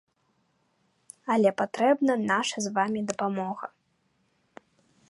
Але 1.35 1.49
патрэбна 1.61 2.13
наша 2.33 2.57
з 2.67 2.73
вамі 2.79 2.99
дапамога. 3.13 3.65